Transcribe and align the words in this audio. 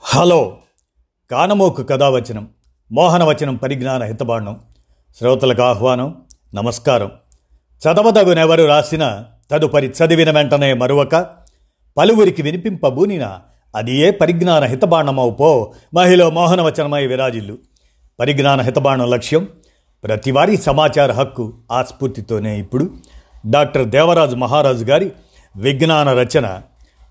Hello. 0.00 0.58
కానమోకు 1.30 1.82
కథావచనం 1.82 2.48
మోహనవచనం 2.92 3.56
పరిజ్ఞాన 3.56 4.02
హితబాండం 4.02 4.60
శ్రోతలకు 5.18 5.62
ఆహ్వానం 5.62 6.22
నమస్కారం. 6.54 7.10
చదవదగునెవరు 7.56 8.64
రాసిన 8.64 9.24
తదుపరి 9.50 9.86
చదివిన 9.86 10.30
వెంటనే 10.30 10.74
మరొక 10.74 11.26
పలువురికి 11.96 12.42
వినిపింపబూనిన 12.42 13.38
అది 13.76 13.96
ఏ 13.96 14.10
పరిజ్ఞాన 14.10 14.64
హితబాణమవు 14.64 15.30
పో 15.30 15.74
మహిళ 15.94 16.28
మోహనవచనమై 16.28 17.06
విరాజిల్లు. 17.06 17.58
పరిజ్ఞాన 18.20 18.60
హితబాణం 18.60 19.10
లక్ష్యం 19.10 19.48
ప్రతివారీ 20.04 20.56
సమాచార 20.56 21.12
హక్కు 21.12 21.54
ఆ 21.72 21.82
స్ఫూర్తితోనే 21.82 22.58
ఇప్పుడు. 22.58 22.90
డాక్టర్ 23.50 23.88
దేవరాజు 23.88 24.36
మహారాజు 24.36 24.84
గారి 24.84 25.12
విజ్ఞాన 25.56 26.12
రచన 26.12 26.60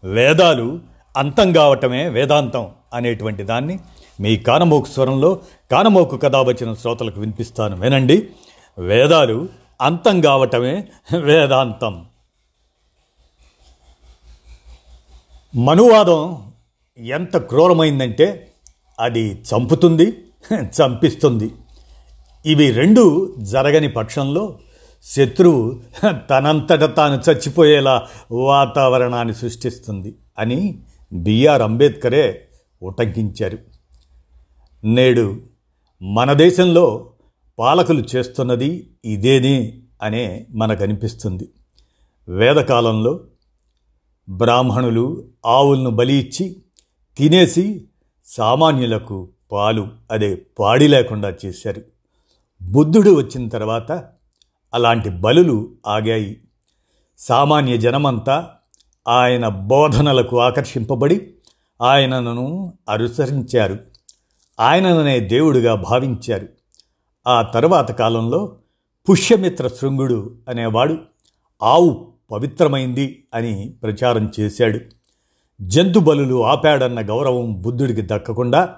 వేదాలు 0.04 0.96
అంతం 1.18 1.54
కావటమే 1.54 2.10
వేదాంతం 2.10 2.70
అనేటువంటి 2.94 3.44
దాన్ని 3.44 3.80
మీ 4.20 4.38
కానమోకు 4.38 4.86
స్వరంలో 4.86 5.39
కానమోకు 5.71 6.18
కథ 6.18 6.36
వచ్చిన 6.36 6.74
శ్రోతలకు 6.74 7.20
వినిపిస్తాను. 7.20 7.82
వినండి. 7.82 8.30
వేదాలు 8.78 9.50
అంతం 9.82 10.22
కావటమే 10.22 10.88
వేదాంతం. 11.18 12.06
మనువాదం 15.56 16.52
ఎంత 16.98 17.38
క్రూరమైందంటే 17.38 18.52
అది 19.00 19.42
చంపుతుంది 19.54 20.18
చంపిస్తుంది. 20.54 21.52
ఇవి 22.46 22.72
రెండు 22.72 23.36
జరగని 23.39 23.88
పక్షంలో 23.88 24.60
శత్రువు 25.04 25.80
తనంతట 26.30 26.96
తాను 26.96 27.32
చచ్చిపోయేలా 27.32 28.08
వాతావరణాన్ని 28.32 29.36
సృష్టిస్తుంది 29.36 30.16
అని 30.39 30.80
బిఆర్ 31.14 31.61
అంబేద్కరే 31.61 32.47
ఉటంకించారు. 32.84 33.58
నేడు 34.84 35.42
మన 36.02 36.33
దేశంలో 36.33 37.11
పాలకులు 37.59 38.03
చేస్తున్నది 38.16 38.89
ఇదేనే 39.05 39.81
అనే 40.02 40.45
మనకనిపిస్తుంది. 40.55 41.50
వేదకాలంలో 42.30 43.19
బ్రాహ్మణులు 44.30 45.25
ఆవులను 45.45 45.89
బలి 45.89 46.13
ఇచ్చి 46.13 46.55
తినేసి 47.17 47.88
సామాన్యులకు 48.25 49.30
పాలు 49.52 49.88
అదే 50.11 50.41
పాడి 50.59 50.88
లేకుండా 50.88 51.33
చేశారు. 51.45 51.81
బుద్ధుడు 52.63 53.16
వచ్చిన 53.16 53.47
తర్వాత 53.47 53.91
అలాంటి 54.73 55.09
బలులు 55.09 55.72
ఆగాయి. 55.88 56.41
సామాన్య 57.17 57.78
జనమంతా 57.78 58.56
ఆయన 59.08 59.47
బోధనలకు 59.47 60.39
ఆకర్షింపబడి 60.39 61.33
ఆయనను 61.81 62.73
అనుసరించారు. 62.89 63.80
ఆయననే 64.59 65.19
దేవుడిగా 65.19 65.75
భావించారు. 65.75 66.47
ఆ 67.28 67.41
తరువాత 67.41 67.91
కాలంలో 67.91 68.55
పుష్యమిత్ర 69.09 69.67
శృంగుడు 69.67 70.35
అనేవాడు 70.50 70.97
ఆవు 71.63 72.08
పవిత్రమైంది 72.31 73.23
అని 73.33 73.73
ప్రచారం 73.83 74.31
చేశాడు. 74.39 74.80
జంతు 75.61 76.00
బలులు 76.00 76.45
ఆపాడన్న 76.45 77.02
గౌరవం 77.02 77.61
బుద్ధుడికి 77.61 78.02
దక్కకుండా 78.02 78.75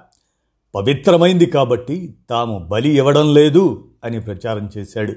పవిత్రమైంది 0.75 1.45
కాబట్టి 1.45 2.15
తాము 2.29 2.59
బలి 2.59 2.89
ఇవ్వడం 2.89 3.33
లేదు 3.33 3.87
అని 4.03 4.21
ప్రచారం 4.21 4.69
చేశాడు. 4.77 5.13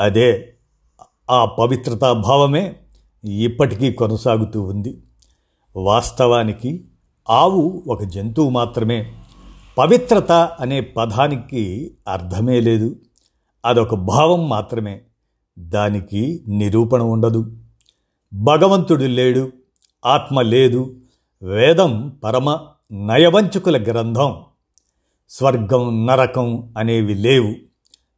అదే 0.00 0.54
ఆ 1.30 1.44
పవిత్రతా 1.44 2.12
భావమే 2.12 2.76
ఇప్పటికీ 3.24 3.92
కొనసాగుతూ 3.92 4.62
ఉంది. 4.62 5.02
వాస్తవానికి 5.76 6.84
ఆవు 7.30 7.84
ఒక 7.88 8.02
జంతువు 8.02 8.50
మాత్రమే. 8.50 9.14
పవిత్రత 9.78 10.32
అనే 10.32 10.80
పదానికి 10.80 11.94
అర్థమే 12.08 12.60
లేదు. 12.60 12.96
అదొక 13.64 13.94
భావం 13.94 14.48
మాత్రమే. 14.48 15.00
దానికి 15.58 16.44
నిరూపణ 16.48 17.02
ఉండదు. 17.02 17.56
భగవంతుడు 18.34 19.04
లేడు. 19.04 19.52
ఆత్మ 20.06 20.40
లేదు. 20.40 20.96
వేదం 21.42 22.18
పరమ 22.24 22.58
నయవంచుకుల 22.92 23.82
గ్రంథం. 23.82 24.44
స్వర్గం 25.30 26.06
నరకం 26.06 26.74
అనేవి 26.78 27.14
లేవు. 27.14 27.54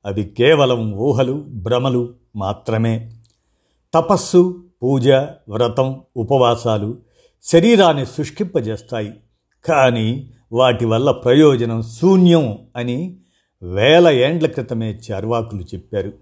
అవి 0.07 0.25
కేవలం 0.25 0.93
ఊహలు 0.95 1.45
భ్రమలు 1.49 2.15
మాత్రమే. 2.37 3.11
తపస్సు 3.95 4.66
పూజ 4.83 5.09
వ్రతం 5.49 6.03
ఉపవాసాలు 6.17 6.97
శరీరాన్ని 7.43 8.07
శుష్కింపజేస్తాయి. 8.07 9.13
కానీ 9.65 10.31
వాటి 10.53 10.85
వల్ల 10.85 11.11
ప్రయోజనం 11.11 11.83
శూన్యం 11.83 12.59
అని 12.77 13.17
వేల 13.63 14.09
ఏండ్ల 14.09 14.47
క్రితమే 14.47 14.99
చార్వాకులు 15.13 15.63
చెప్పారు. 15.63 16.13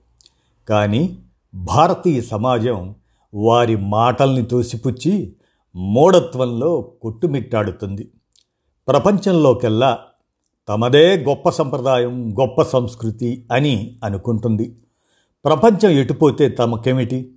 కానీ 0.69 1.19
భారతీయ 1.55 2.21
సమాజం 2.21 2.95
వారి 3.35 3.77
మాటల్ని 3.77 4.43
తోసిపుచ్చి 4.43 5.37
మూఢత్వంలో 5.77 6.81
కొట్టుమిట్టాడుతుంది. 6.81 8.09
ప్రపంచంలోకెల్లా 8.89 9.99
తమదే 10.69 11.25
గొప్ప 11.25 11.51
సంప్రదాయం 11.51 12.33
గొప్ప 12.41 12.63
సంస్కృతి 12.63 13.47
అని 13.53 13.99
అనుకుంటుంది. 14.05 14.77
ప్రపంచం 15.45 15.91
ఎటుపోతే 15.91 16.49
తమకేమిటి? 16.49 17.34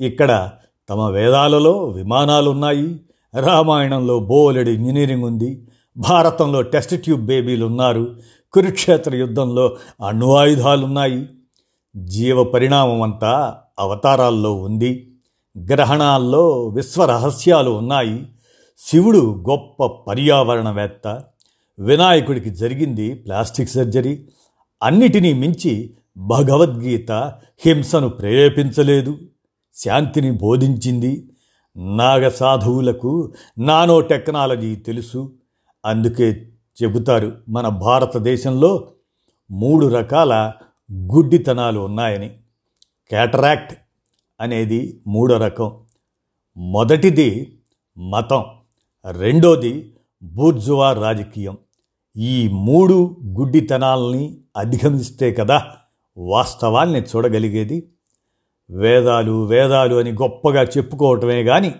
ఇక్కడ 0.00 0.50
తమ 0.90 1.08
వేదాలలో 1.10 1.88
విమానాలున్నాయి. 1.88 3.00
రామాయణంలో 3.40 4.18
బోలెడు 4.18 4.70
ఇంజనీరింగ్ 4.70 5.24
ఉంది. 5.24 5.68
భారతంలో 5.96 6.62
టెస్ట్ 6.62 7.02
ట్యూబ్ 7.02 7.26
బేబీలు 7.26 7.66
ఉన్నారు 7.66 8.16
కురుక్షేత్ర 8.52 9.16
యుద్ధంలో 9.16 9.76
అణు 10.06 10.34
ఆయుధాలున్నాయి. 10.34 11.26
జీవ 11.96 12.44
పరిణామం 12.44 13.02
అంతా 13.02 13.56
అవతారాల్లో 13.78 14.54
ఉంది. 14.54 15.12
గ్రహణాల్లో 15.58 16.68
విశ్వరహస్యాలు 16.68 17.70
ఉన్నాయి. 17.70 18.26
శివుడు 18.78 19.44
గొప్ప 19.50 19.86
పర్యావరణవేత్త. 19.86 21.22
వినాయకుడికి 21.78 22.50
జరిగింది 22.50 23.14
ప్లాస్టిక్ 23.14 23.70
సర్జరీ. 23.70 24.24
అన్నిటినీ 24.82 25.32
మించి 25.32 25.94
భగవద్గీత 26.16 27.12
హింసను 27.66 28.08
ప్రేరేపించలేదు. 28.08 29.16
శాంతిని 29.74 30.30
బోధించింది 30.30 31.30
నాగ 31.76 32.28
సాధువులకు 32.28 33.32
నానో 33.58 34.00
టెక్నాలజీ 34.00 34.76
తెలుసు. 34.76 35.32
అందుకే 35.84 36.48
చెబుతారు 36.82 37.32
మన 37.48 37.68
భారతదేశంలో 37.68 38.92
మూడు 39.50 39.86
రకాల 39.86 40.52
గుడ్డితనాలు 40.92 41.80
ఉన్నాయని. 41.80 42.28
క్యాటరాక్ట్ 43.08 43.74
అనేది 44.40 45.00
మూడో 45.06 45.36
రకం. 45.36 45.72
మొదటిది 46.56 47.58
మతం 47.98 48.44
రెండోది 49.10 49.94
బూర్జువా 50.22 50.92
రాజకీయం. 50.92 51.58
ఈ 52.16 52.48
మూడు 52.48 53.16
గుడ్డితనాల్ని 53.24 54.38
అధిగమిస్తే 54.56 55.32
కదా 55.32 55.66
వాస్తవాల్ని 56.18 57.00
చూడగలిగేది. 57.00 57.90
వేదాలు 58.70 59.46
వేదాలు 59.46 59.94
అని 59.94 60.12
గొప్పగా 60.12 60.62
చెప్పుకోవటమే 60.62 61.42
గాని 61.42 61.74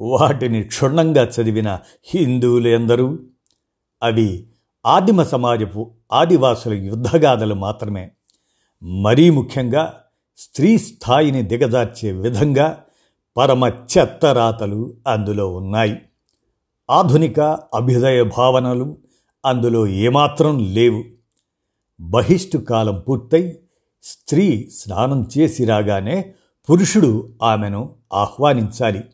వాటిని 0.00 0.62
క్షుణ్ణంగా 0.62 1.24
చదివిన 1.24 1.78
హిందువులు 2.04 2.68
ఎందరూ? 2.68 3.18
అవి 4.02 4.46
ఆదిమ 4.86 5.22
సమాజపు 5.22 5.90
ఆదివాసుల 6.12 6.72
యుద్ధగాథలు 6.72 7.54
మాత్రమే. 7.54 8.10
మరీ 8.82 9.30
ముఖ్యంగా 9.30 10.00
స్త్రీ 10.36 10.78
స్థాయిని 10.78 11.42
దిగజార్చే 11.42 12.12
విధంగా 12.12 12.82
పరమ 13.36 13.64
చెత్తరాతలు 13.64 14.94
అందులో 15.06 15.54
ఉన్నాయి. 15.54 16.02
ఆధునిక 16.90 17.40
అభ్యుదయ 17.74 18.22
భావనలు 18.22 18.98
అందులో 19.46 19.86
ఏమాత్రం 19.86 20.58
లేవు. 20.58 21.04
బహిష్టు 22.00 22.58
కాలం 22.58 23.02
పూర్తయి 23.08 23.58
స్త్రీ 24.02 24.70
స్నానం 24.72 25.28
చేసి 25.38 25.64
రాగానే 25.64 26.34
పురుషుడు 26.70 27.28
ఆమెను 27.42 27.94
ఆహ్వానించాలి. 28.12 29.04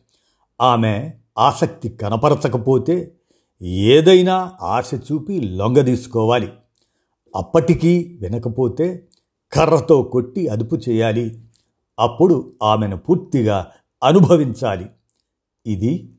ఆమె 0.61 1.11
ఆసక్తి 1.37 1.89
కనపరచకపోతే 1.89 3.15
ఏదైనా 3.61 4.51
ఆశ 4.61 4.91
చూపి 4.93 5.41
లొంగదీసుకోవాలి 5.41 6.49
అప్పటికీ 7.35 8.17
వినకపోతే 8.21 9.07
కర్రతో 9.51 10.03
కొట్టి 10.03 10.47
అదుపు 10.47 10.75
చేయాలి. 10.75 11.39
అప్పుడు 11.99 12.53
ఆమెను 12.63 12.97
పూర్తిగా 12.97 13.67
అనుభవించాలి. 14.03 14.85
ఇది 15.65 16.09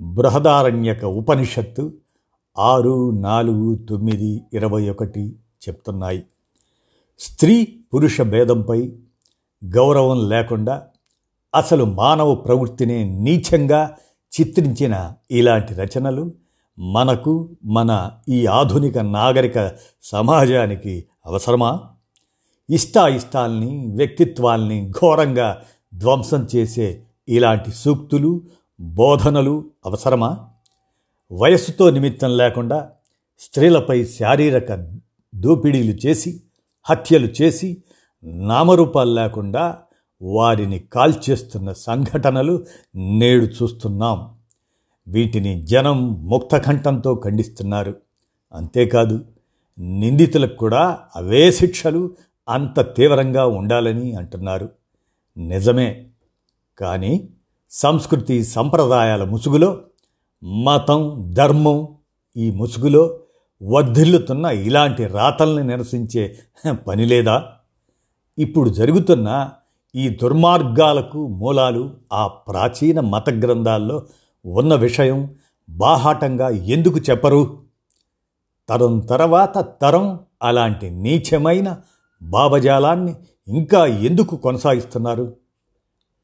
బృహదారణ్యక 0.00 1.04
ఉపనిషత్తు 1.04 1.92
ఆరు 2.58 3.10
నాలుగు 3.10 3.74
తొమ్మిది 3.74 4.40
ఇరవై 4.52 4.90
ఒకటి 4.90 5.36
చెప్తున్నాయి. 5.68 6.22
స్త్రీ 7.18 7.78
పురుష 7.94 8.22
భేదంపై 8.22 8.92
గౌరవం 9.64 10.28
లేకుండా 10.28 10.82
అసలు 11.54 11.84
మానవ 11.84 12.34
ప్రవృత్తిని 12.34 13.04
నీచంగా 13.04 13.96
చిత్రించిన 14.40 15.12
ఇలాంటి 15.30 15.74
రచనలు 15.74 16.34
మనకు 16.78 17.56
మన 17.64 18.10
ఈ 18.28 18.46
ఆధునిక 18.46 18.98
నాగరిక 18.98 19.72
సమాజానికి 20.02 21.04
అవసరమా? 21.26 21.80
ఇష్టాయిష్టాల్ని 22.70 23.92
వ్యక్తిత్వాల్ని 23.96 24.90
ఘోరంగా 24.90 25.62
ధ్వంసం 25.94 26.48
చేసే 26.56 27.02
ఇలాంటి 27.28 27.72
సూక్తులు 27.72 28.42
బోధనలు 28.80 29.70
అవసరమా? 29.86 30.48
వయస్సుతో 31.32 31.90
నిమిత్తం 31.90 32.36
లేకుండా 32.36 32.90
స్త్రీలపై 33.40 34.04
శారీరక 34.04 34.72
దోపిడీలు 35.34 35.92
చేసి 36.06 36.40
హత్యలు 36.84 37.28
చేసి 37.42 37.82
నామరూపాలు 38.24 39.14
లేకుండా 39.14 39.78
వారిని 40.22 40.78
కాల్చేస్తున్న 40.78 41.72
సంఘటనలు 41.72 42.64
నేడు 42.96 43.44
చూస్తున్నాం. 43.44 44.34
వీటిని 45.08 45.62
జనం 45.62 46.28
ముక్తకంఠంతో 46.28 47.14
ఖండిస్తున్నారు. 47.24 47.96
అంతేకాదు 48.52 49.24
నిందితులకు 49.78 50.56
కూడా 50.56 50.98
అవే 51.16 51.52
శిక్షలు 51.52 52.16
అంత 52.48 52.96
తీవ్రంగా 52.96 53.46
ఉండాలని 53.46 54.14
అంటున్నారు. 54.14 54.68
నిజమే. 55.36 56.06
కానీ 56.78 57.28
సంస్కృతి 57.70 58.44
సంప్రదాయాల 58.44 59.24
ముసుగులో 59.24 59.80
మతం 60.44 61.30
ధర్మం 61.34 61.88
ఈ 62.36 62.50
ముసుగులో 62.50 63.20
వర్ధిల్లుతున్న 63.62 64.46
ఇలాంటి 64.46 65.06
రాతల్ని 65.06 65.64
నిరసించే 65.64 66.38
పని 66.88 67.06
లేదా? 67.06 67.52
ఇప్పుడు 68.38 68.70
జరుగుతున్న 68.70 69.50
ఈ 69.94 70.08
దుర్మార్గాలకు 70.08 71.28
మూలాలు 71.28 71.90
ఆ 72.12 72.26
ప్రాచీన 72.26 73.00
మత 73.00 73.30
గ్రంథాల్లో 73.30 74.06
ఉన్న 74.46 74.74
విషయం 74.74 75.34
బాహాటంగా 75.70 76.48
ఎందుకు 76.48 76.98
చెప్పరు? 76.98 77.62
తరం 78.68 79.00
తర్వాత 79.00 79.80
తరం 79.82 80.20
అలాంటి 80.42 80.90
నీచమైన 80.90 81.76
భావజాలాన్ని 82.22 83.14
ఇంకా 83.48 83.86
ఎందుకు 83.86 84.36
కొనసాగిస్తున్నారు? 84.36 85.36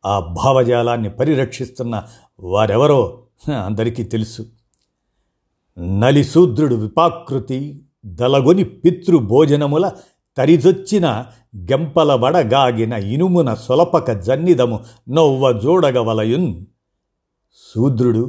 ఆ 0.07 0.21
భావజాలాన్ని 0.21 1.11
పరిరక్షిస్తున్న 1.11 2.03
వారెవరో 2.41 3.23
అందరికీ 3.65 4.03
తెలుసు. 4.03 4.47
నలిశూద్రుడు 5.77 6.75
విపాకృతి 6.75 7.61
దలగొని 8.19 8.65
పితృభోజనముల 8.65 9.87
తరిజొచ్చిన 10.37 11.07
గెంపల 11.69 12.13
వడగాగిన 12.15 12.95
ఇనుమున 13.13 13.51
సొలపక 13.55 14.11
జన్నిదము 14.23 14.77
నొవ్వ 15.09 15.53
జోడగవలయున్ 15.59 16.49
శూద్రుడు 17.63 18.25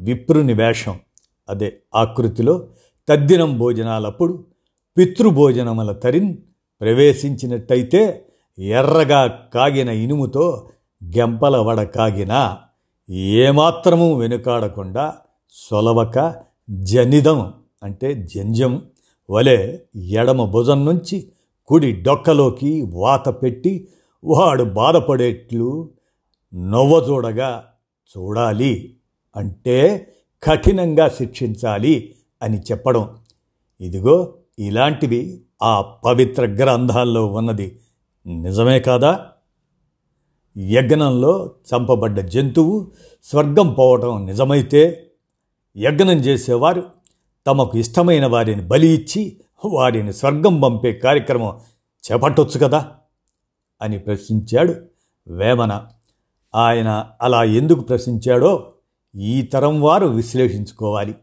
విప్రుని 0.00 0.52
వేషం 0.52 0.96
అదే 1.48 1.68
ఆకృతిలో 1.94 2.54
తద్దినం 3.08 3.50
భోజనాలప్పుడు 3.58 4.34
పితృభోజనముల 4.96 5.92
తరిన్ 5.92 6.30
ప్రవేశించినట్టయితే 6.80 8.02
ఎర్రగా 8.74 9.20
కాగిన 9.54 9.90
ఇనుముతో 10.04 10.44
గెంపల 11.02 11.56
వడ 11.56 11.80
కాగిన 11.96 12.32
ఏమాత్రము 13.38 14.14
వెనుకాడకుండా 14.14 15.04
సొలవక 15.54 16.18
జనిదం 16.70 17.54
అంటే 17.82 18.14
జంజం 18.14 18.82
వలె 19.30 19.78
ఎడమ 19.96 20.44
భుజం 20.44 20.84
నుంచి 20.84 21.32
కుడి 21.66 21.92
డొక్కలోకి 21.92 22.82
వాత 22.94 23.28
పెట్టి 23.28 23.88
వాడు 24.24 24.64
బాధపడేట్లు 24.64 25.90
నవ్వజూడగా 26.54 27.64
చూడాలి 28.18 28.96
అంటే 29.36 30.08
కఠినంగా 30.42 31.08
శిక్షించాలి 31.08 32.14
అని 32.42 32.60
చెప్పడం. 32.60 33.16
ఇదిగో 33.80 34.34
ఇలాంటివి 34.58 35.40
ఆ 35.62 35.80
పవిత్ర 35.80 36.46
గ్రంథాల్లో 36.46 37.26
ఉన్నది. 37.26 37.80
నిజమే 38.26 38.80
కాదా? 38.80 39.26
యజ్ఞంలో 40.58 41.50
చంపబడ్డ 41.74 42.20
జంతువు 42.20 42.92
స్వర్గం 43.24 43.72
పోవటం 43.72 44.26
నిజమైతే 44.26 45.10
యజ్ఞం 45.76 46.10
చేసేవారు 46.10 46.84
తమకు 47.46 47.78
ఇష్టమైన 47.78 48.26
వారిని 48.26 48.62
బలి 48.62 48.86
ఇచ్చి 48.86 49.40
వారిని 49.64 50.12
స్వర్గం 50.12 50.60
పంపే 50.60 50.92
కార్యక్రమం 50.92 51.60
చేపట్టొచ్చు 52.12 52.60
కదా? 52.60 52.90
అని 53.82 53.98
ప్రశ్నించాడు 53.98 54.74
వేమన. 55.28 55.86
ఆయన 56.54 57.06
అలా 57.22 57.44
ఎందుకు 57.44 57.80
ప్రశ్నించాడో 57.80 58.72
ఈ 59.16 59.42
తరం 59.42 59.80
వారు 59.80 60.06
విశ్లేషించుకోవాలి. 60.06 61.14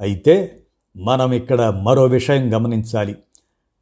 అయితే 0.00 0.62
మనం 0.96 1.32
ఇక్కడ 1.32 1.62
మరో 1.62 2.04
విషయం 2.04 2.54
గమనించాలి. 2.54 3.16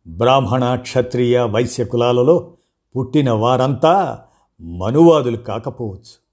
బ్రాహ్మణ 0.06 0.74
క్షత్రియ 0.74 1.40
వైశ్య 1.40 1.84
కులాలలో 1.84 2.52
పుట్టిన 2.96 3.30
వారంతా 3.30 4.20
మనువాదులు 4.60 5.36
కాకపోవచ్చు. 5.36 6.24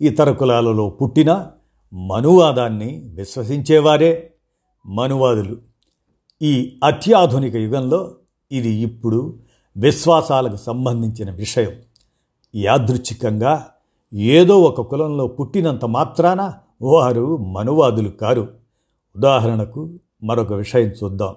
ఇతర 0.00 0.32
కులాలలో 0.32 0.90
పుట్టిన 0.90 1.46
మనువాదాన్ని 1.92 3.10
విశ్వసించేవారే 3.14 4.32
మనువాదులు. 4.86 5.56
ఈ 6.42 6.80
అత్యాధునిక 6.84 7.54
యుగంలో 7.54 8.14
ఇది 8.52 8.70
ఇప్పుడు 8.70 9.38
విశ్వాసాలకు 9.76 10.56
సంబంధించిన 10.56 11.30
విషయం. 11.30 11.70
యాదృచ్ఛికంగా 12.54 13.66
ఏదో 14.14 14.60
ఒక 14.60 14.80
కులంలో 14.80 15.26
పుట్టినంత 15.26 15.84
మాత్రాన 15.84 16.52
వారు 16.82 17.36
మనువాదులు 17.36 18.08
కారు. 18.08 18.48
ఉదాహరణకు 19.16 19.94
మరొక 20.22 20.52
విషయం 20.52 20.88
చూద్దాం. 20.88 21.34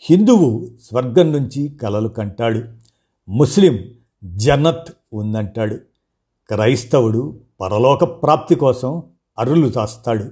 హిందువు 0.00 0.68
స్వర్గం 0.82 1.32
నుంచి 1.32 1.68
కలలు 1.68 2.08
కంటాడు. 2.08 2.62
ముస్లిం 3.30 3.78
జన్నత్ 4.24 4.88
ఉందంటాడు. 5.12 5.74
క్రైస్తవుడు 6.48 7.40
పరలోక 7.60 8.04
ప్రాప్తి 8.04 8.54
కోసం 8.54 9.02
అరులు 9.38 9.66
చాస్తాడు. 9.66 10.24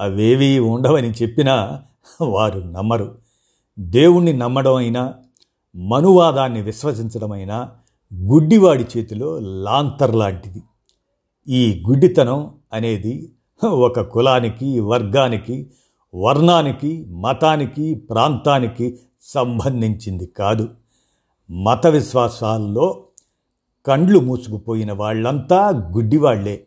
అవేవీ 0.00 0.58
ఉండవని 0.58 1.10
చెప్పినా 1.10 1.82
వారు 2.20 2.60
నమ్మరు. 2.60 3.18
దేవుణ్ణి 3.78 4.32
నమ్మడం 4.32 4.74
అయినా 4.74 5.14
మనువాదాన్ని 5.76 6.62
విశ్వసించడమైనా 6.62 7.70
గుడ్డివాడి 8.14 8.86
చేతిలో 8.96 9.38
లాంతర్ 9.38 10.14
లాంటిది. 10.14 10.62
ఈ 11.48 11.82
గుడ్డితనం 11.88 12.54
అనేది 12.72 13.32
ఒక 13.64 14.00
కులానికి 14.00 14.80
వర్గానికి 14.80 15.70
వర్ణానికి 16.14 17.04
మతానికి 17.04 17.94
ప్రాంతానికి 17.94 18.98
సంబంధించింది 19.20 20.26
కాదు. 20.26 20.68
మత 21.50 21.86
విశ్వాసాల్లో 21.86 23.04
కండ్లు 23.86 24.18
మూసుకుపోయిన 24.18 24.92
వాళ్ళంతా 24.92 25.68
గుడ్డివాళ్ళే. 25.68 26.66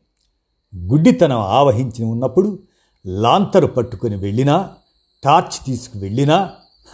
గుడ్డితనం 0.76 1.40
ఆవహించి 1.40 2.04
ఉన్నప్పుడు 2.04 2.60
లాంతరు 3.06 3.68
పట్టుకుని 3.68 4.16
వెళ్ళినా 4.16 4.70
టార్చ్ 5.24 5.66
తీసుకు 5.66 6.00
వెళ్ళినా 6.00 6.52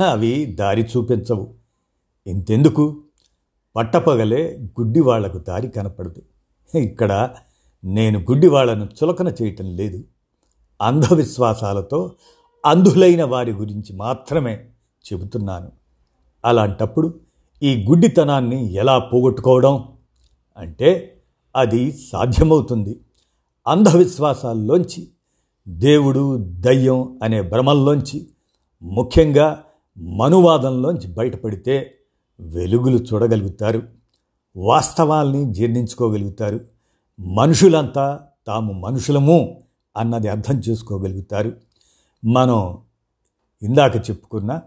అవి 0.10 0.46
దారి 0.46 0.82
చూపించవు. 0.82 1.54
ఇంతెందుకు? 2.28 3.02
పట్టపగలే 3.76 4.60
గుడ్డివాళ్ళకు 4.62 5.38
దారి 5.38 5.68
కనపడదు. 5.68 6.22
ఇక్కడ 6.78 7.30
నేను 7.84 8.20
గుడ్డివాళ్ళను 8.20 8.88
చులకన 9.04 9.28
చేయటం 9.28 9.66
లేదు. 9.66 10.04
అంధవిశ్వాసాలతో 10.82 12.12
అంధులైన 12.66 13.24
వారి 13.24 13.52
గురించి 13.52 13.96
మాత్రమే 13.96 14.66
చెబుతున్నాను. 15.14 15.72
అలాంటప్పుడు 16.46 17.20
ఈ 17.64 17.86
గుడ్డితనాన్ని 17.90 18.74
ఎలా 18.74 19.00
పోగొట్టుకోవడం? 19.00 19.84
అంటే 20.58 21.22
అది 21.56 21.92
సాధ్యమవుతుంది. 21.92 23.00
అంధవిశ్వాసాల్లోంచి 23.68 25.08
దేవుడు 25.68 26.38
దయ్యం 26.60 27.20
అనే 27.24 27.42
భ్రమల్లోంచి 27.42 28.28
ముఖ్యంగా 28.84 29.64
మనువాదంలోంచి 29.98 31.08
బయటపడితే 31.08 31.96
వెలుగులు 32.40 32.98
చూడగలుగుతారు 32.98 33.84
వాస్తవాల్ని 34.56 35.54
జీర్ణించుకోగలుగుతారు 35.54 36.60
మనుషులంతా 37.20 38.22
తాము 38.48 38.74
మనుషులము 38.74 39.62
అన్నది 39.98 40.28
అర్థం 40.28 40.60
చేసుకోగలుగుతారు. 40.60 41.52
మనం 42.26 42.78
ఇందాక 43.64 43.96
చెప్పుకున్న 43.96 44.62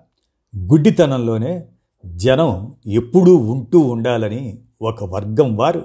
గుడ్డితనంలోనే 0.56 1.66
జనం 2.06 2.74
ఎప్పుడూ 2.86 3.36
ఉంటూ 3.36 3.78
ఉండాలని 3.78 4.58
ఒక 4.82 5.04
వర్గం 5.04 5.56
వారు 5.56 5.84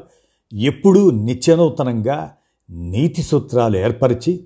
ఎప్పుడూ 0.54 1.12
నిత్యనూతనంగా 1.12 2.34
నీతి 2.72 3.22
సూత్రాలు 3.24 3.78
ఏర్పరిచి 3.78 4.46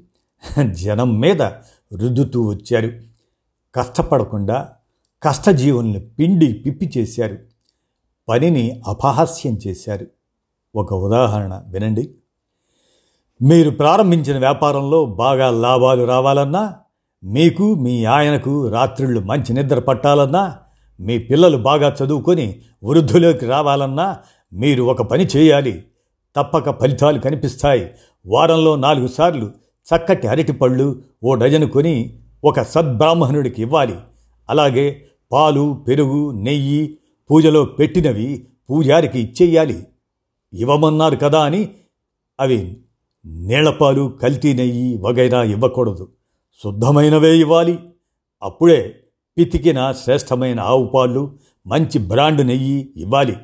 జనం 0.72 1.20
మీద 1.20 1.42
రుద్దుతూ 1.94 2.48
వచ్చారు. 2.48 2.92
కష్టపడకుండా 3.76 4.70
కష్టజీవుల్ని 5.24 6.00
పిండి 6.00 6.54
పిప్పి 6.54 6.92
చేశారు. 6.98 7.38
పనిని 8.30 8.82
అపహాస్యం 8.88 9.60
చేశారు. 9.68 10.08
ఒక 10.76 10.94
ఉదాహరణ 10.94 11.62
వినండి. 11.68 12.16
మీరు 13.42 13.70
ప్రారంభించిన 13.70 14.38
వ్యాపారంలో 14.38 15.06
బాగా 15.06 15.50
లాభాలు 15.50 16.04
రావాలన్నా 16.04 16.76
మీకు 17.24 17.76
మీ 17.76 18.06
ఆయనకు 18.06 18.68
రాత్రిళ్ళు 18.68 19.20
మంచి 19.20 19.54
నిద్ర 19.54 19.80
పట్టాలన్నా 19.80 20.58
మీ 21.00 21.18
పిల్లలు 21.18 21.58
బాగా 21.58 21.96
చదువుకొని 22.04 22.62
వృద్ధులోకి 22.84 23.46
రావాలన్నా 23.46 24.20
మీరు 24.54 24.84
ఒక 24.84 25.02
పని 25.02 25.26
చేయాలి. 25.26 25.86
తప్పక 26.36 26.80
ఫలితాలు 26.80 27.20
కనిపిస్తాయి. 27.20 27.92
వారంలో 28.28 28.76
నాలుగు 28.76 29.08
సార్లు 29.08 29.52
చక్కటి 29.86 30.28
అరటిపళ్ళు 30.28 31.02
ఓ 31.24 31.36
డజను 31.36 31.68
కొని 31.68 32.20
ఒక 32.44 32.62
సద్బ్రాహ్మణుడికి 32.62 33.62
ఇవ్వాలి. 33.62 33.98
అలాగే 34.50 35.02
పాలు 35.32 35.86
పెరుగు 35.88 36.32
నెయ్యి 36.32 36.98
పూజలో 37.32 37.66
పెట్టినవి 37.66 38.48
పూజారికి 38.70 39.20
ఇచ్చేయాలి. 39.20 39.86
ఇవ్వమన్నారు 40.54 41.16
కదా 41.16 41.44
అని 41.44 41.70
అవి 42.40 42.78
నీళ్ళపాలు 43.26 44.18
కల్తీ 44.22 44.54
నెయ్యి 44.54 44.98
వగైరా 44.98 45.44
ఇవ్వకూడదు. 45.44 46.10
శుద్ధమైనవే 46.64 47.38
ఇవ్వాలి. 47.38 47.80
అప్పుడే 48.44 48.96
పితికిన 49.38 49.92
శ్రేష్టమైన 49.92 50.60
ఆవు 50.60 50.86
పాలు 50.86 51.32
మంచి 51.68 52.00
బ్రాండ్ 52.00 52.48
నెయ్యి 52.48 52.94
ఇవ్వాలి. 52.98 53.38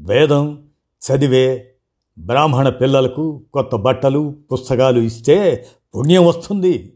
వేదం 0.00 0.62
చదివే 1.02 1.71
బ్రాహ్మణ 2.18 2.68
పిల్లలకు 2.68 3.42
కొత్త 3.52 3.76
బట్టలు 3.76 4.34
పుస్తకాలు 4.52 5.00
ఇస్తే 5.00 5.66
పుణ్యం 5.96 6.26
వస్తుంది. 6.26 6.92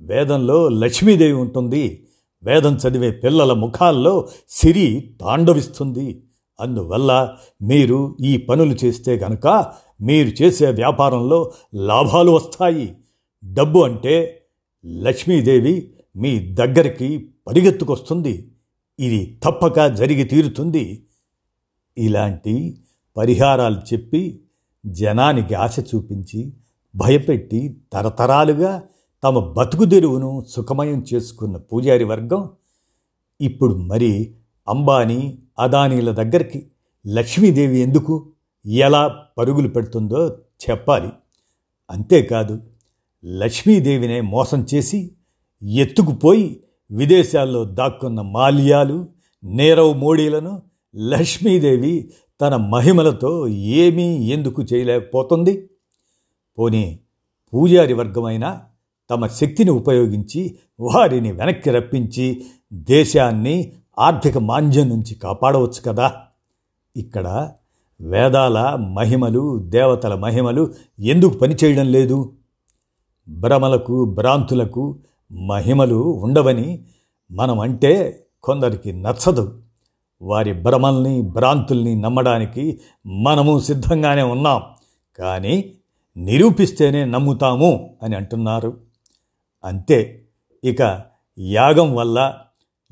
వేదంలో 0.00 0.68
లక్ష్మీదేవి 0.68 1.32
ఉంటుంది. 1.32 2.06
వేదం 2.42 2.76
చదివే 2.76 3.10
పిల్లల 3.10 3.52
ముఖాల్లో 3.52 4.28
సిరి 4.48 5.14
తాండవిస్తుంది. 5.20 6.22
అందువల్ల 6.60 7.34
మీరు 7.62 8.16
ఈ 8.20 8.36
పనులు 8.36 8.74
చేస్తే 8.84 9.16
గనక 9.16 9.46
మీరు 10.00 10.42
చేసే 10.42 10.70
వ్యాపారంలో 10.70 11.52
లాభాలు 11.74 12.30
వస్తాయి. 12.30 12.96
డబ్బు 13.52 13.78
అంటే 13.78 14.44
లక్ష్మీదేవి 14.86 15.92
మీ 16.16 16.38
దగ్గరికి 16.38 17.28
పరిగెత్తుకొస్తుంది. 17.46 18.52
ఇది 18.98 19.40
తప్పక 19.44 19.86
జరిగి 19.86 20.24
తీరుతుంది. 20.24 21.04
ఇలాంటి 21.98 22.78
పరిహారాలు 23.16 23.76
చెప్పి 23.76 24.40
జనానికి 24.86 25.54
ఆశ 25.54 25.80
చూపించి 25.80 26.52
భయపెట్టి 26.96 27.76
తరతరాలుగా 27.92 28.82
తమ 29.24 29.38
బతుకుదెరువును 29.38 30.46
సుఖమయం 30.48 31.04
చేసుకున్న 31.14 31.56
పూజారి 31.56 32.04
వర్గం 32.04 32.50
ఇప్పుడు 33.40 33.74
మరి 33.74 34.34
అంబానీ 34.68 35.38
అదానీల 35.58 36.10
దగ్గరికి 36.10 36.66
లక్ష్మీదేవి 37.06 37.78
ఎందుకు 37.78 38.26
ఎలా 38.66 39.26
పరుగులు 39.38 39.68
పెడుతుందో 39.68 40.36
చెప్పాలి. 40.70 41.12
అంతేకాదు 41.90 42.62
లక్ష్మీదేవినే 43.24 44.20
మోసం 44.20 44.66
చేసి 44.74 45.10
ఎత్తుకుపోయి 45.62 46.60
విదేశాల్లో 46.90 47.64
దాక్కున్న 47.64 48.20
మాల్యాలు 48.20 49.08
నీరవ్ 49.44 49.98
మోడీలను 49.98 50.62
లక్ష్మీదేవి 50.96 52.10
తన 52.40 52.56
మహిమలతో 52.56 53.48
ఏమీ 53.48 54.16
ఎందుకు 54.16 54.62
చేయలేకపోతుంది? 54.62 55.68
పోనీ 56.58 56.98
పూజారి 57.54 57.94
వర్గమైన 57.94 58.60
తమ 59.10 59.26
శక్తిని 59.26 59.70
ఉపయోగించి 59.70 60.58
వారిని 60.80 61.32
వెనక్కి 61.32 61.70
రప్పించి 61.70 62.44
దేశాన్ని 62.72 63.72
ఆర్థిక 63.98 64.38
మాంద్యం 64.38 64.88
నుంచి 64.88 65.14
కాపాడవచ్చు 65.14 65.82
కదా? 65.86 66.16
ఇక్కడ 66.96 67.50
వేదాల 68.00 68.58
మహిమలు 68.74 69.58
దేవతల 69.58 70.14
మహిమలు 70.14 70.74
ఎందుకు 71.00 71.38
పనిచేయడం 71.38 71.92
లేదు? 71.92 72.32
భ్రమలకు 73.28 74.04
భ్రాంతులకు 74.04 74.98
మహిమలు 75.32 75.96
ఉండవని 75.96 76.84
మనం 77.30 77.60
అంటే 77.60 78.24
కొందరికి 78.42 78.92
నచ్చదు. 78.92 79.54
వారి 80.22 80.52
భ్రమల్ని 80.52 81.22
భ్రాంతుల్ని 81.22 81.94
నమ్మడానికి 81.94 82.80
మనము 83.06 83.58
సిద్ధంగానే 83.58 84.22
ఉన్నాం. 84.22 84.62
కానీ 85.18 85.72
నిరూపిస్తేనే 86.16 87.04
నమ్ముతాము 87.04 87.96
అని 88.02 88.16
అంటున్నారు. 88.16 88.80
అంతే 89.64 90.24
ఇక 90.64 91.02
యాగం 91.38 91.94
వల్ల 91.94 92.34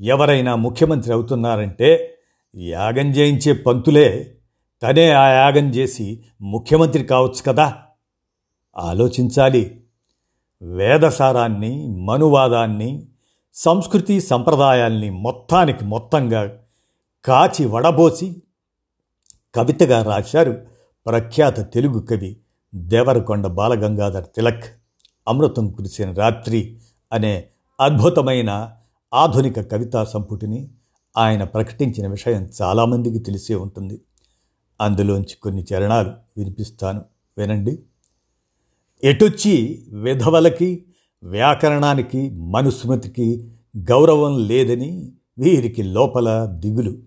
ఎవరైనా 0.00 0.54
ముఖ్యమంత్రి 0.54 1.12
అవుతున్నారంటే 1.12 2.14
యాగం 2.56 3.11
చేయించే 3.11 3.52
పంతులే 3.52 4.33
తనే 4.83 5.11
ఆ 5.11 5.28
యాగం 5.28 5.68
చేసి 5.71 6.25
ముఖ్యమంత్రి 6.40 7.04
కావచ్చు 7.04 7.42
కదా? 7.47 7.76
ఆలోచించాలి. 8.78 9.80
వేదసారాన్ని 10.62 11.87
మనువాదాన్ని 11.87 13.06
సంస్కృతి 13.54 14.21
సంప్రదాయాల్ని 14.21 15.11
మొత్తానికి 15.11 15.85
మొత్తంగా 15.85 16.59
కాచి 17.26 17.66
వడబోసి 17.66 18.42
కవితగా 19.54 20.02
రాశారు 20.02 20.62
ప్రఖ్యాత 21.06 21.75
తెలుగు 21.75 22.00
కవి 22.00 22.37
దేవరకొండ 22.75 23.47
బాలగంగాధర్ 23.47 24.25
తిలక్. 24.25 24.64
అమృతం 25.28 25.71
కురిసిన 25.71 26.12
రాత్రి 26.12 26.78
అనే 27.12 27.45
అద్భుతమైన 27.80 28.73
ఆధునిక 29.14 29.61
కవితా 29.61 30.04
సంపుటిని 30.04 30.71
ఆయన 31.18 31.45
ప్రకటించిన 31.45 32.06
విషయం 32.06 32.50
చాలామందికి 32.62 33.18
తెలిసే 33.18 33.54
ఉంటుంది. 33.54 34.00
అందులోంచి 34.80 35.37
కొన్ని 35.42 35.64
చరణాలు 35.75 36.12
వినిపిస్తాను. 36.37 37.04
వినండి. 37.38 37.83
ఎటొచ్చి 39.04 39.87
విధవలకి 39.92 40.85
వ్యాకరణానికి 41.23 42.30
మనుస్మృతికి 42.30 43.49
గౌరవం 43.78 44.47
లేదని 44.47 45.12
వీరికి 45.38 45.83
లోపల 45.83 46.45
దిగులు. 46.45 47.05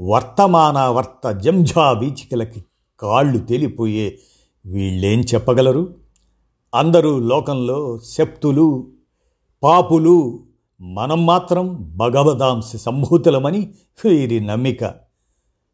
వర్తమానావర్త 0.00 1.30
జంఝా 1.30 1.90
వీచికలకి 1.90 2.64
కాళ్ళు 3.00 3.38
తేలిపోయే 3.38 4.18
వీళ్ళేం 4.66 5.20
చెప్పగలరు? 5.20 5.94
అందరూ 6.74 7.18
లోకంలో 7.18 7.98
శక్తులు 7.98 8.90
పాపులు 9.62 10.44
మనం 10.80 11.26
మాత్రం 11.26 11.92
భగవదాంశ 11.96 12.76
సంభూతులమని 12.76 13.74
వీరి 14.04 14.40
నమ్మిక. 14.40 14.94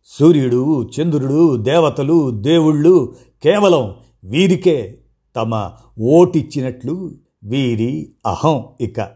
సూర్యుడు 0.06 0.90
చంద్రుడు 0.90 1.56
దేవతలు 1.56 2.30
దేవుళ్ళు 2.30 3.14
కేవలం 3.42 3.94
వీరికే 4.24 4.98
తమ 5.36 5.72
ఓటిచ్చినట్లు 6.00 7.14
వీరి 7.42 8.12
అహం 8.26 8.64
ఇక. 8.80 9.08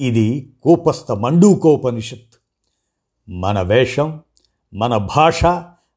ఇది 0.00 0.52
కూపస్థ 0.62 1.12
మండూకోపనిషత్ 1.12 2.36
మన 3.28 3.62
వేషం 3.62 4.20
మన 4.74 4.96
భాష 4.96 5.44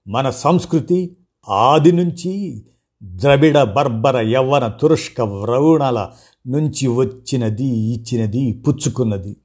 మన 0.08 0.30
సంస్కృతి 0.30 1.16
ఆది 1.50 1.92
నుంచి 1.92 2.64
ద్రవిడ 3.04 3.64
బర్బర 3.64 4.22
యవ్వన 4.22 4.68
తురుష్క 4.68 5.22
వ్రవుణల 5.22 6.10
నుంచి 6.48 6.88
వచ్చినది 6.88 7.66
ఇచ్చినది 7.66 8.64
పుచ్చుకున్నది. 8.68 9.38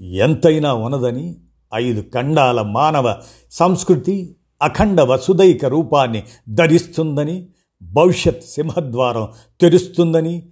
ఎంతైనా 0.00 0.74
ఉన్నదని 0.74 1.36
ఐదు 1.74 2.04
ఖండాల 2.14 2.62
మానవ 2.62 3.20
సంస్కృతి 3.50 4.36
అఖండ 4.62 5.00
వసుదైక 5.00 5.64
రూపాన్ని 5.64 6.22
ధరిస్తుందని 6.48 7.48
భవిష్యత్ 7.82 8.44
సింహద్వారం 8.44 9.28
తెరుస్తుందని 9.60 10.42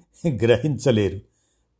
గ్రహించలేరు. 0.45 1.21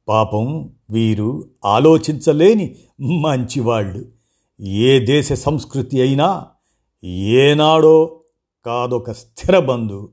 పాపం 0.09 0.71
వీరు 0.91 1.49
ఆలోచించలేని 1.65 2.77
మంచివాళ్ళు. 3.01 4.22
ఏ 4.63 4.99
దేశ 5.01 5.33
సంస్కృతి 5.33 6.01
అయినా 6.01 6.47
ఏనాడో 7.31 8.23
కాదొక 8.67 9.11
స్థిర 9.13 9.59
బంధు. 9.59 10.13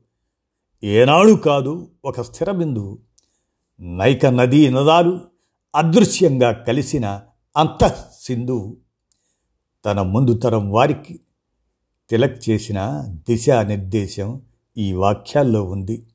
ఏనాడు 0.84 1.34
కాదు 1.34 1.92
ఒక 2.06 2.22
స్థిర 2.22 2.52
బిందువు 2.52 2.98
నైక 3.82 4.26
నదీ 4.26 4.70
నదాలు 4.70 5.22
అదృశ్యంగా 5.76 6.52
కలిసిన 6.52 7.22
అంతఃసింధువు 7.58 8.78
తన 9.86 10.02
ముందు 10.02 10.34
తరం 10.34 10.72
వారికి 10.72 11.20
తిలక్ 12.10 12.50
చేసిన 12.50 13.06
దిశానిర్దేశం 13.30 14.42
ఈ 14.78 14.94
వాక్యాల్లో 14.94 15.64
ఉంది 15.64 16.08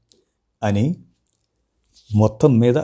అని 0.63 0.97
మొత్తం 2.15 2.59
మీద 2.59 2.79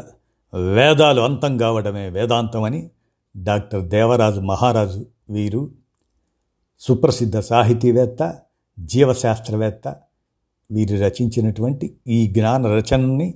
వేదాలు 0.54 1.21
అంతం 1.21 1.59
కావడమే 1.59 2.09
వేదాంతమని 2.09 2.90
డాక్టర్ 3.37 3.83
దేవరాజు 3.83 4.40
మహారాజు 4.40 5.07
వీరు 5.30 5.70
సుప్రసిద్ధ 6.80 7.38
సాహితీవేత్త 7.38 8.38
జీవశాస్త్రవేత్త. 8.78 9.96
వీరు 10.70 10.96
రచించినటువంటి 10.96 11.96
ఈ 12.06 12.26
జ్ఞాన 12.26 12.66
రచనని 12.66 13.34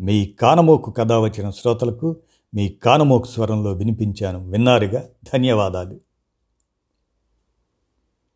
మీ 0.00 0.26
కానమోకు 0.26 0.90
కథ 0.90 1.12
వచ్చిన 1.12 1.50
శ్రోతలకు 1.50 2.16
మీ 2.54 2.68
కానమోకు 2.68 3.26
స్వరంలో 3.26 3.72
వినిపించాను. 3.72 4.50
విన్నారుగా? 4.50 5.04
ధన్యవాదాలు. 5.34 6.00